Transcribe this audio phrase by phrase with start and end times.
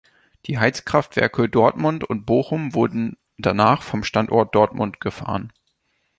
[0.47, 5.53] Die Heizkraftwerke Dortmund und Bochum wurden danach vom Standort Dortmund gefahren.